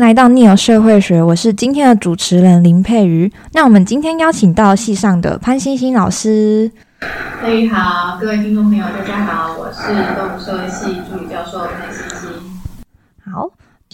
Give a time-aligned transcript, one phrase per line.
[0.00, 3.30] 迎来到 Neo 社会学，我是今天的主持人林佩瑜。
[3.52, 6.72] 那我们今天邀请到系上的潘欣欣老师。
[7.42, 12.30] 佩瑜好，各位听众朋友，大家好，我是动物社会系助理教授潘欣欣。
[13.30, 13.50] 好，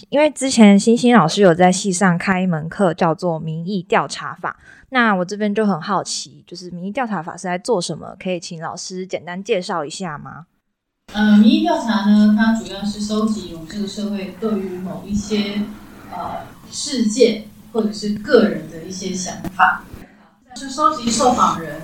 [0.07, 4.55] 因为之前欣欣老师有在系上开一门课，叫做民意调查法。
[4.91, 8.15] 那我这边就很好奇，就是民意调查法是在做什么？
[8.17, 10.45] 可以请老师简单介绍一下吗？
[11.13, 15.61] 呃，民意调查呢，它主要是收集我们这个社会对于某一些
[16.17, 19.83] 呃事件或者是个人的一些想法，
[20.55, 21.81] 是收集受访人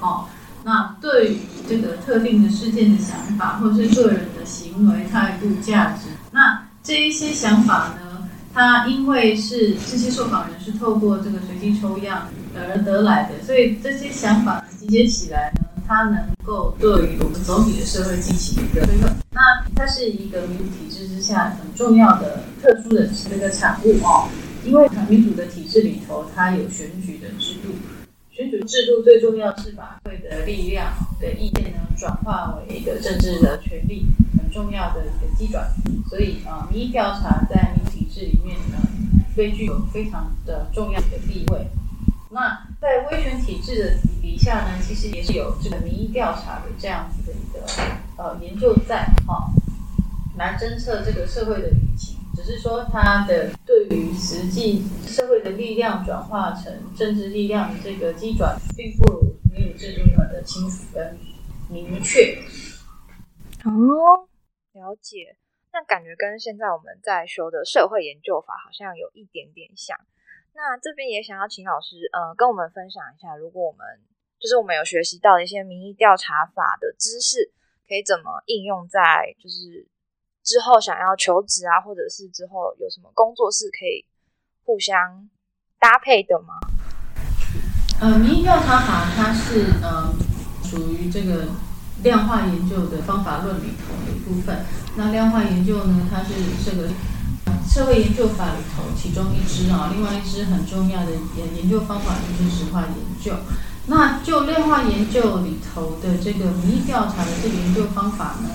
[0.00, 0.26] 哦，
[0.64, 15.52] 那对于这个特定的事件的想法，或者是个人的行为态度、价值，那这一些想法呢，它因为是这些受访人是透过这个随机抽样而得来的，所以这些想法集结起来。
[15.86, 19.40] 它能够对于我们总体的社会进行一个推动，那
[19.74, 24.28] 它是一个民主体制之下很重要的、特殊的这个产物哦。
[24.64, 27.74] 因为民主的体制里头，它有选举的制度，
[28.30, 34.06] 选举制度最重要是把会的力量的意见呢转化为一个政治的权利，
[34.38, 35.70] 很重要的一个基转。
[36.08, 38.78] 所以啊，民意调查在民主体制里面呢，
[39.36, 41.66] 被具有非常的重要的地位。
[42.30, 47.60] 那在威权体制的底下呢，其实也是有这个民意调查的这样子的一个
[48.16, 49.52] 呃研究在哈，
[50.38, 52.16] 来侦测这个社会的舆情。
[52.34, 61.16] 只是说它的对于实际社会的力量转化成政治力量的这个机转，并不如民主制度的清楚跟
[61.68, 62.42] 明确。
[63.64, 64.26] 哦，
[64.72, 65.36] 了解。
[65.72, 69.96] 那感觉跟现在我们在说的社会研究法好像有一点点像。
[70.54, 73.78] 那这边也想要请老师，呃，跟我们分享一下，如果我们
[74.44, 77.50] 就是我们有学习到一些民意调查法的知识，
[77.88, 79.88] 可以怎么应用在就是
[80.42, 84.04] 之后想要求职啊，或者是之后有什么工作是可以
[84.62, 85.30] 互相
[85.80, 86.60] 搭配的吗？
[88.02, 90.12] 呃，民意调查法它是呃
[90.62, 91.48] 属于这个
[92.02, 94.62] 量化研究的方法论里头的一部分。
[94.98, 96.92] 那量化研究呢，它是这个。
[97.66, 103.32] 社会研究法里头，其中一支啊，另外一支很重要的研研究方法就是实化研究。
[103.86, 108.48] 那就量化研究里头的这个民意调查的这个研究方法呢，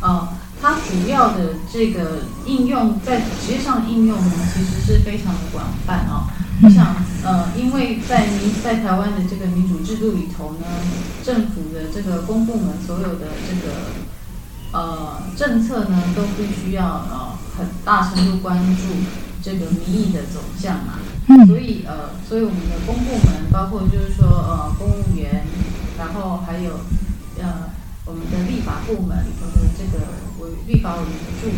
[0.00, 0.28] 呃，
[0.60, 6.28] 它主要的这个应用在职业上应用呢，其实是非常的广泛啊。
[6.62, 10.66] 我想，呃，因为在民在台湾的这个民主制度里头呢，
[11.24, 17.30] 政府的这个公部门所有的这个呃政策呢，都必须要呃。
[17.58, 18.82] 很大程度关注
[19.42, 20.94] 这个民意的走向嘛，
[21.46, 25.44] 所以呃，所以我们的公部门，包括就是说呃公务员，
[25.98, 26.80] 然后还有
[27.38, 27.70] 呃
[28.04, 30.04] 我们的立法部门或者这个
[30.40, 31.48] 委立法委员助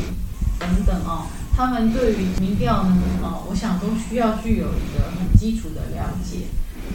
[0.58, 6.48] 等等哦，他们对于民调呢，哦，我想都需要具有一个很基础的了解。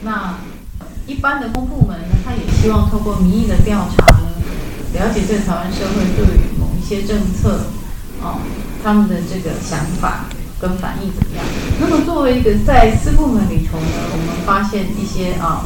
[0.03, 0.39] 那
[1.07, 4.29] 一般的公部门呢，他也希望透过民意的调查呢，
[4.93, 7.67] 了解这个台湾社会对于某一些政策，
[8.21, 8.39] 哦。
[8.83, 10.27] 他们的这个想法
[10.59, 11.45] 跟反应怎么样？
[11.79, 15.63] 那么作为一个在私部门里头呢，我们发现一些啊，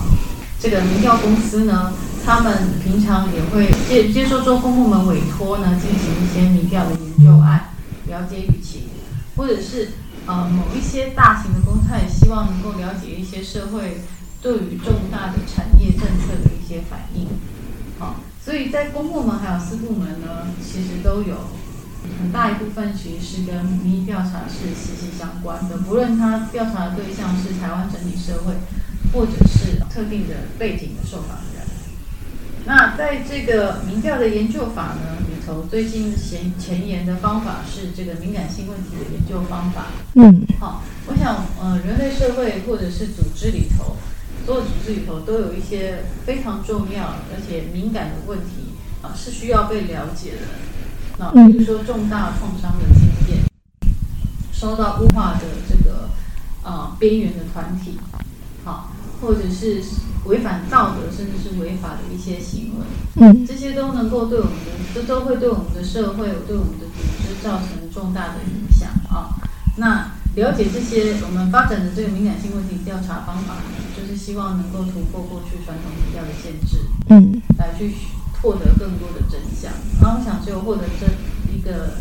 [0.59, 1.93] 这个民调公司呢，
[2.25, 7.69] 他们平常也会接接受做公部门委托呢，进行一些民调的研究案，
[8.07, 8.83] 了解舆情，
[9.37, 9.91] 或者是
[10.25, 14.01] 呃某一些大型的公司，他也希望能够了解一些社会
[14.41, 17.27] 对于重大的产业政策的一些反应。
[17.97, 21.37] 好，所以在公部门还有私部门呢，其实都有。
[22.19, 28.53] 很大一部分其实是跟民意调查是息息相关的，不论他调查的对象是台湾整体社会，
[29.13, 31.61] 或者是特定的背景的受访人。
[32.63, 39.87] 那在这个民调的研究法呢里头，最近前前沿的方法是这个敏感性问题的研究方法。
[40.13, 43.97] 嗯，好，我想呃，人类社会或者是组织里头，
[44.45, 50.70] 所有组织里头都有一些非常重要而且敏感的问题啊，是需要被了解的。
[51.47, 53.43] 比如说重大创伤的经验，
[54.51, 56.09] 受到污化的这个
[56.63, 57.99] 呃边缘的团体，
[58.63, 58.91] 好，
[59.21, 59.83] 或者是
[60.25, 62.85] 违反道德甚至是违法的一些行为，
[63.21, 69.35] 嗯，这些都能够对我们的，这都会对我们的社会，对我们的组织造成重大的影响啊。
[69.77, 73.55] 那了解这些，我们发展的这个敏感性问题调查方法，
[73.95, 76.77] 就是希望能够突破过去传统比较的限制，
[77.09, 77.93] 嗯，来去。
[78.41, 79.71] 获得更多的真相，
[80.01, 81.09] 然后我想只有获得真
[81.53, 81.97] 一个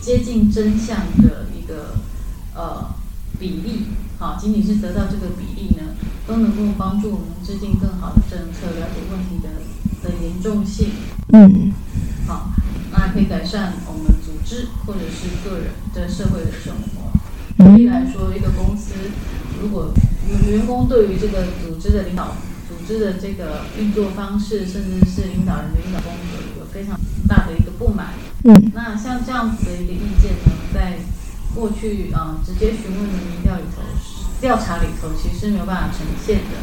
[0.00, 1.96] 接近真相的一个
[2.54, 2.94] 呃
[3.38, 3.86] 比例，
[4.18, 5.94] 好，仅仅是得到这个比例呢，
[6.26, 9.48] 都能够帮助我们制定更好的政策，了解问题的
[10.02, 10.88] 的严重性，
[11.32, 11.72] 嗯，
[12.26, 12.50] 好，
[12.92, 17.12] 那可以改善我们组织或者是个人的社会的生活。
[17.56, 18.94] 举例来说，一个公司
[19.60, 19.92] 如果
[20.48, 22.36] 员工对于这个组织的领导、
[22.84, 28.12] 组织的这个运作方式，甚至是领导人的领导风格有非常大的一个不满，
[28.44, 30.98] 嗯，那像这样子的一个意见呢，在
[31.54, 33.80] 过去啊直接询问的民调里头，
[34.38, 36.60] 调查里头其实是没有办法呈现的。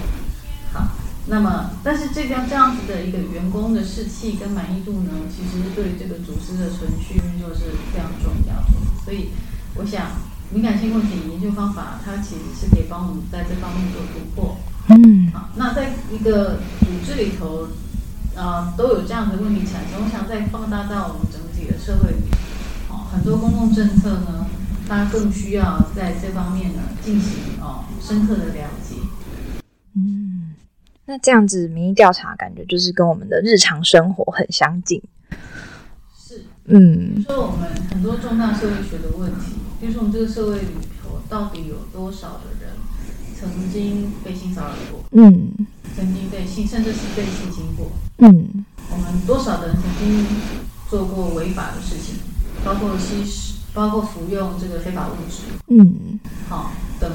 [0.73, 0.89] 好，
[1.25, 8.69] 那么但是这个这样子的一个员工的士气跟满意度呢，其实对这个组织的存续运作是非常重要的。
[9.03, 9.29] 所以
[9.73, 10.05] 我想，
[10.53, 14.57] 敏感性问题研究方法它其实是可以帮我们在这方面做突破。
[14.87, 15.20] 嗯，好，
[15.55, 17.67] 那在一个组织里头，
[18.35, 20.01] 啊，都有这样的问题产生。
[20.03, 22.23] 我想再放大到我们整体的社会里，
[22.89, 24.47] 哦，很多公共政策呢，
[24.87, 28.95] 它更需要在这方面呢进行哦深刻的了解。
[29.93, 30.53] 嗯，
[31.05, 35.03] 那这样子民意调查感觉就是跟我们的日常生活很相近。
[36.17, 40.67] 是，嗯比如说我们很多重大社会学的问题，比如说我们这个社会里
[41.03, 42.71] 头到底有多少的人
[43.41, 45.51] 曾经被性骚扰过，嗯。
[45.95, 47.91] 曾经被性，甚至是被性侵过。
[48.19, 48.63] 嗯。
[48.91, 50.25] 我们多少人曾经
[50.89, 52.15] 做过违法的事情，
[52.63, 56.19] 包括吸食，包括服用这个非法物质，嗯。
[56.47, 57.09] 好、等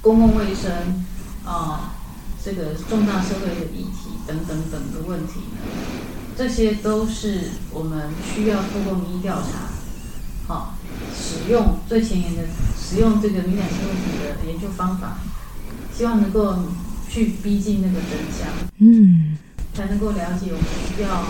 [0.00, 1.04] 公共卫生
[1.44, 1.94] 啊、
[2.44, 5.58] 这个重大社会的议题等等等的问题呢，
[6.36, 9.68] 这些都是我们需要透过民意调查，
[10.46, 10.74] 好、
[11.14, 12.42] 使用最前沿的
[12.78, 15.18] 使用这个敏感性问题的研究方法，
[15.94, 16.56] 希望能够
[17.08, 18.48] 去逼近那个真相。
[18.78, 19.38] 嗯
[19.74, 21.24] 才能够了解我们需要，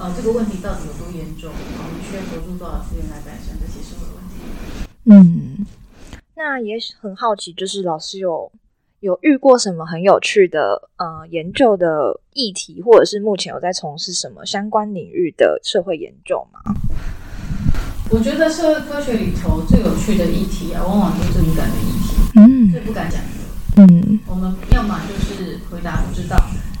[0.00, 4.34] 呃，这个问题到底有多严重，啊我们需要投入多少资源来改善这些社会问题。
[5.04, 5.64] 嗯，
[6.34, 8.50] 那也很好奇，就是老师有
[8.98, 16.60] 有遇过什么很有趣的呃研究的议题，或者是目前有在从事什么相关领域的社会研究吗？
[18.10, 23.37] 我觉得社会科学里头最有趣的议题啊，往往都是敏感的议题，嗯最不敢讲的。
[23.78, 26.36] 嗯我们要么就是回答不知道，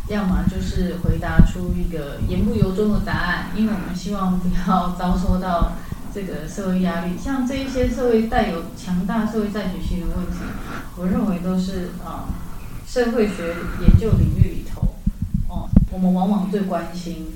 [0.08, 5.74] 要么就是回答出一个言不由衷的答案，因为我们希望不要遭受到
[6.12, 7.16] 这个社会压力。
[7.16, 10.38] 像这一些社会带有强大社会赞许性的问题，
[10.96, 12.34] 我认为都是啊、
[12.84, 14.96] 社会学研究领域里头，
[15.48, 17.26] 哦，我们往往最关心，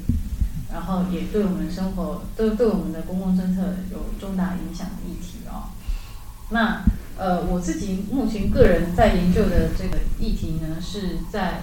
[0.73, 3.63] 然后也对我们生活、都对我们的公共政策
[3.93, 5.71] 有重大影响的议题哦。
[6.51, 6.83] 那
[7.23, 11.61] 呃，我自己目前个人在研究的这个议题呢，是在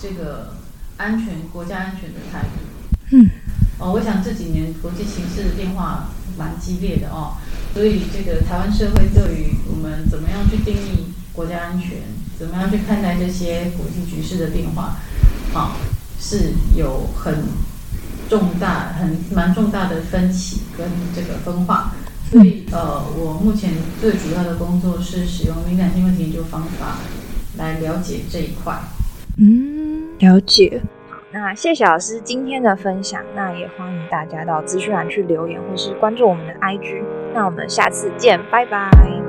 [0.00, 0.54] 这个
[0.98, 3.16] 安全、国家安全的态度。
[3.16, 3.28] 嗯
[3.80, 7.34] 哦，我想这几年国际形势的变化蛮激烈的哦，
[7.74, 11.98] 所以这个台湾社会对于我们怎么样去定义国家安全，
[12.38, 14.96] 怎么样去看待这些国际局势的变化，
[15.52, 15.74] 啊、
[16.20, 17.46] 是有很
[18.28, 21.96] 重大、很蛮重大的分歧跟这个分化。
[22.30, 26.98] 所以呃，我目前最主要的工作是使用敏感性问题研究方法
[27.58, 28.78] 来了解这一块。
[29.36, 30.80] 嗯，了解。
[31.10, 37.02] 好，那谢谢老师今天的分享，那也欢迎大家到资讯栏去留言或是关注我们的 IG。
[37.34, 39.19] 那我们下次见，拜拜。